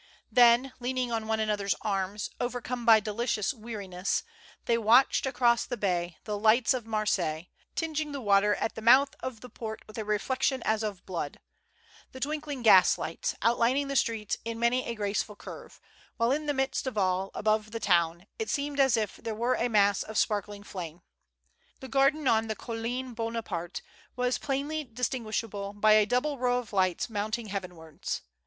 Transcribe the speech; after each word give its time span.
Then, 0.31 0.73
leaning 0.79 1.11
on 1.11 1.27
one 1.27 1.39
another's 1.39 1.75
arms, 1.83 2.31
overcome 2.39 2.87
by 2.87 2.99
delicious 2.99 3.53
weariness, 3.53 4.23
they 4.65 4.75
watched, 4.75 5.27
across 5.27 5.63
the 5.63 5.77
bay, 5.77 6.17
the 6.23 6.39
lights 6.39 6.73
of 6.73 6.87
Marseilles, 6.87 7.45
tinging 7.75 8.11
the 8.11 8.19
water 8.19 8.55
at 8.55 8.73
the 8.73 8.81
mouth 8.81 9.13
of 9.19 9.41
the 9.41 9.47
port 9.49 9.83
with 9.85 9.99
a 9.99 10.03
reflection 10.03 10.63
as 10.63 10.81
of 10.81 11.05
blood; 11.05 11.39
the 12.13 12.19
twinkling 12.19 12.63
gaslights, 12.63 13.35
outlining 13.43 13.89
the 13.89 13.95
streets 13.95 14.37
in 14.43 14.57
many 14.57 14.83
a 14.87 14.95
graceful 14.95 15.35
curve; 15.35 15.79
while 16.17 16.31
in 16.31 16.47
the 16.47 16.53
midst 16.55 16.87
of 16.87 16.97
all, 16.97 17.29
above 17.35 17.69
the 17.69 17.79
town, 17.79 18.25
it 18.39 18.49
seemed 18.49 18.79
as 18.79 18.97
if 18.97 19.17
there 19.17 19.35
were 19.35 19.53
a 19.53 19.67
mass 19.69 20.01
of 20.01 20.17
sparkling 20.17 20.63
flame. 20.63 21.03
The 21.79 21.87
garden 21.87 22.27
on 22.27 22.47
the 22.47 22.55
Colline 22.55 23.13
Bonaparte 23.13 23.83
was 24.15 24.39
plainly 24.39 24.83
distinguishable 24.83 25.73
by 25.73 25.91
a 25.91 26.07
double 26.07 26.39
row 26.39 26.57
of 26.57 26.73
lights 26.73 27.07
mounting 27.07 27.49
heavenwards. 27.49 28.23